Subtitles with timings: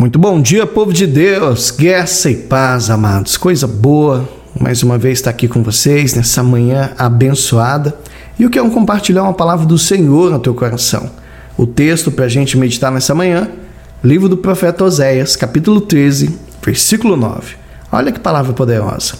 [0.00, 3.36] Muito bom dia, povo de Deus, graça e paz, amados.
[3.36, 4.26] Coisa boa,
[4.58, 7.94] mais uma vez estar aqui com vocês nessa manhã abençoada.
[8.38, 11.10] E eu quero compartilhar uma palavra do Senhor no teu coração.
[11.54, 13.50] O texto para a gente meditar nessa manhã,
[14.02, 17.56] livro do profeta Oséias, capítulo 13, versículo 9.
[17.92, 19.16] Olha que palavra poderosa.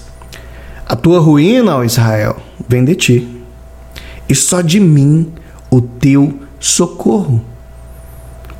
[0.86, 3.42] A tua ruína, ó Israel, vem de ti,
[4.26, 5.30] e só de mim
[5.70, 7.49] o teu socorro.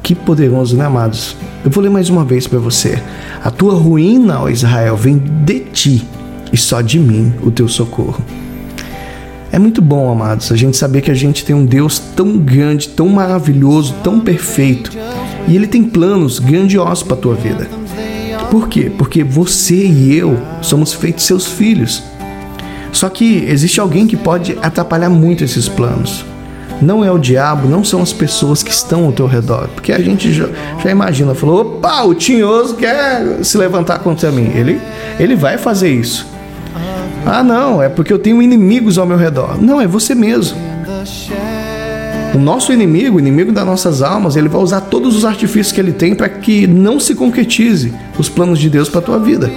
[0.02, 1.36] Que poderoso, né, amados?
[1.64, 3.00] Eu vou ler mais uma vez para você.
[3.42, 6.04] A tua ruína, ó Israel, vem de ti
[6.52, 8.22] e só de mim o teu socorro.
[9.52, 12.88] É muito bom, amados, a gente saber que a gente tem um Deus tão grande,
[12.88, 14.92] tão maravilhoso, tão perfeito.
[15.48, 17.68] E ele tem planos grandiosos para a tua vida.
[18.50, 18.90] Por quê?
[18.96, 22.02] Porque você e eu somos feitos seus filhos.
[22.92, 26.24] Só que existe alguém que pode atrapalhar muito esses planos
[26.80, 29.68] não é o diabo, não são as pessoas que estão ao teu redor.
[29.74, 30.48] Porque a gente já,
[30.82, 34.50] já imagina, falou, opa, o tinhoso quer se levantar contra mim.
[34.54, 34.80] Ele,
[35.18, 36.26] ele vai fazer isso.
[37.26, 39.60] Ah, não, é porque eu tenho inimigos ao meu redor.
[39.60, 40.58] Não, é você mesmo.
[42.34, 45.80] O nosso inimigo, o inimigo das nossas almas, ele vai usar todos os artifícios que
[45.80, 49.50] ele tem para que não se concretize os planos de Deus para a tua vida.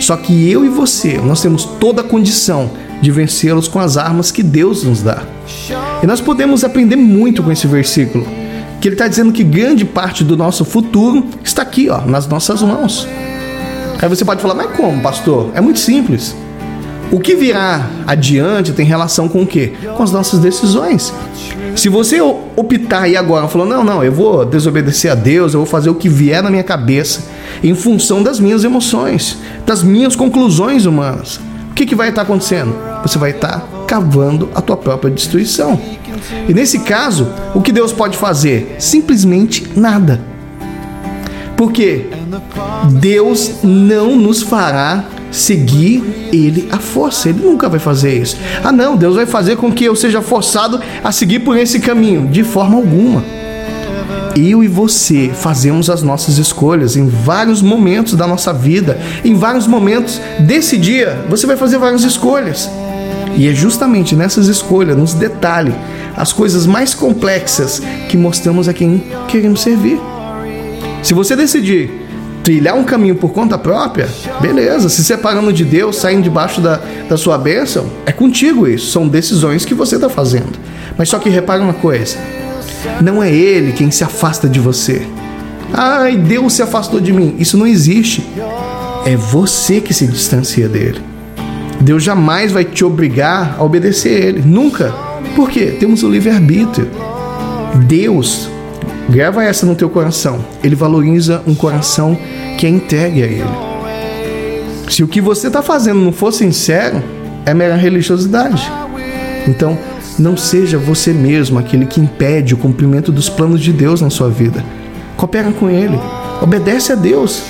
[0.00, 2.70] Só que eu e você, nós temos toda a condição
[3.02, 5.24] de vencê-los com as armas que Deus nos dá.
[6.04, 8.26] E nós podemos aprender muito com esse versículo,
[8.78, 12.60] que ele está dizendo que grande parte do nosso futuro está aqui, ó, nas nossas
[12.60, 13.08] mãos.
[13.98, 15.50] Aí você pode falar, mas como, pastor?
[15.54, 16.36] É muito simples.
[17.10, 19.72] O que virá adiante tem relação com o quê?
[19.96, 21.10] Com as nossas decisões.
[21.74, 25.66] Se você optar e agora falou, não, não, eu vou desobedecer a Deus, eu vou
[25.66, 27.22] fazer o que vier na minha cabeça,
[27.62, 32.93] em função das minhas emoções, das minhas conclusões humanas, o que, que vai estar acontecendo?
[33.04, 35.78] Você vai estar cavando a tua própria destruição.
[36.48, 38.76] E nesse caso, o que Deus pode fazer?
[38.78, 40.20] Simplesmente nada.
[41.56, 42.06] Porque
[42.98, 47.28] Deus não nos fará seguir ele à força.
[47.28, 48.36] Ele nunca vai fazer isso.
[48.62, 52.26] Ah, não, Deus vai fazer com que eu seja forçado a seguir por esse caminho.
[52.28, 53.22] De forma alguma.
[54.36, 58.98] Eu e você fazemos as nossas escolhas em vários momentos da nossa vida.
[59.24, 62.68] Em vários momentos desse dia, você vai fazer várias escolhas.
[63.36, 65.74] E é justamente nessas escolhas, nos detalhes,
[66.16, 70.00] as coisas mais complexas que mostramos a quem queremos servir.
[71.02, 71.90] Se você decidir
[72.42, 74.08] trilhar um caminho por conta própria,
[74.40, 76.78] beleza, se separando de Deus, saindo debaixo da,
[77.08, 80.52] da sua bênção, é contigo isso, são decisões que você está fazendo.
[80.96, 82.16] Mas só que repara uma coisa:
[83.00, 85.06] não é Ele quem se afasta de você.
[85.72, 87.34] Ai, Deus se afastou de mim.
[87.38, 88.24] Isso não existe.
[89.04, 91.13] É você que se distancia dele.
[91.84, 94.40] Deus jamais vai te obrigar a obedecer a Ele.
[94.40, 94.90] Nunca.
[95.36, 95.76] Por quê?
[95.78, 96.88] Temos o livre-arbítrio.
[97.86, 98.48] Deus,
[99.10, 100.42] grava essa no teu coração.
[100.62, 102.18] Ele valoriza um coração
[102.56, 103.44] que é entregue a Ele.
[104.88, 107.02] Se o que você está fazendo não for sincero,
[107.44, 108.62] é mera religiosidade.
[109.46, 109.76] Então,
[110.18, 114.30] não seja você mesmo aquele que impede o cumprimento dos planos de Deus na sua
[114.30, 114.64] vida.
[115.18, 115.98] Coopera com Ele.
[116.40, 117.42] Obedece a Deus.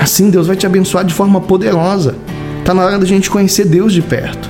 [0.00, 2.14] Assim Deus vai te abençoar de forma poderosa.
[2.60, 4.48] Está na hora da gente conhecer Deus de perto.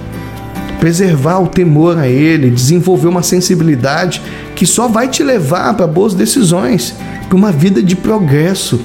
[0.79, 4.21] Preservar o temor a Ele, desenvolver uma sensibilidade
[4.55, 6.95] que só vai te levar para boas decisões,
[7.29, 8.81] para uma vida de progresso.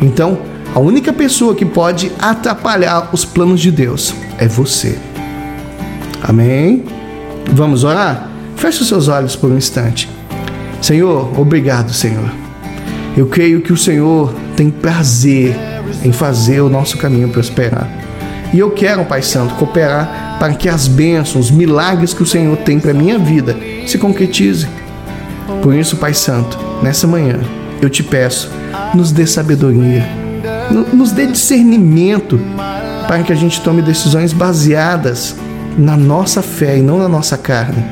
[0.00, 0.38] Então,
[0.74, 4.98] a única pessoa que pode atrapalhar os planos de Deus é você.
[6.22, 6.84] Amém?
[7.52, 8.30] Vamos orar?
[8.56, 10.08] Feche os seus olhos por um instante.
[10.80, 12.32] Senhor, obrigado, Senhor.
[13.16, 15.54] Eu creio que o Senhor tem prazer
[16.02, 17.88] em fazer o nosso caminho prosperar.
[18.52, 22.56] E eu quero, Pai Santo, cooperar para que as bênçãos, os milagres que o Senhor
[22.58, 24.68] tem para minha vida se concretizem.
[25.62, 27.38] Por isso, Pai Santo, nessa manhã,
[27.80, 28.50] eu te peço,
[28.94, 30.06] nos dê sabedoria,
[30.92, 32.38] nos dê discernimento
[33.08, 35.34] para que a gente tome decisões baseadas
[35.78, 37.82] na nossa fé e não na nossa carne,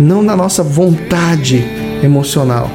[0.00, 1.64] não na nossa vontade
[2.02, 2.70] emocional,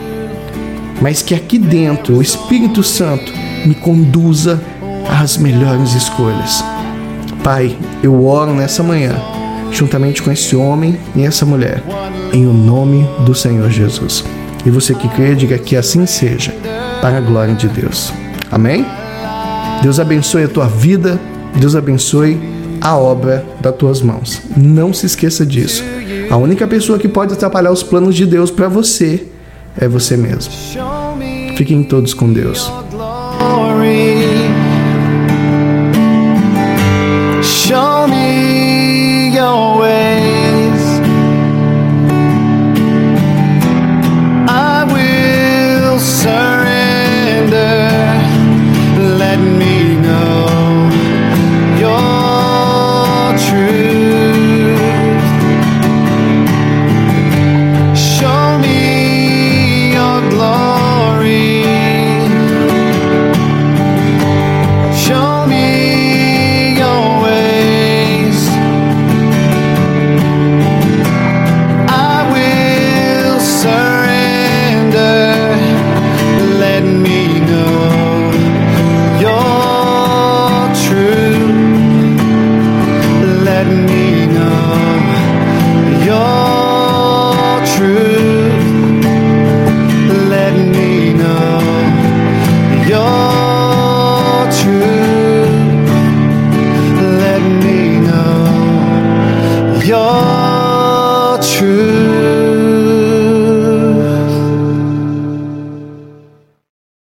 [1.01, 3.31] mas que aqui dentro o Espírito Santo
[3.65, 4.62] me conduza
[5.09, 6.63] às melhores escolhas.
[7.47, 7.73] Pai,
[8.03, 9.15] eu oro nessa manhã,
[9.71, 11.81] juntamente com esse homem e essa mulher,
[12.33, 14.21] em o nome do Senhor Jesus.
[14.65, 16.53] E você que crê, diga que assim seja,
[16.99, 18.11] para a glória de Deus.
[18.51, 18.85] Amém?
[19.81, 21.17] Deus abençoe a tua vida,
[21.55, 22.38] Deus abençoe
[22.81, 24.41] a obra das tuas mãos.
[24.57, 25.85] Não se esqueça disso.
[26.29, 29.25] A única pessoa que pode atrapalhar os planos de Deus para você
[29.79, 30.51] é você mesmo.
[31.55, 32.69] Fiquem todos com Deus.
[39.47, 40.06] away.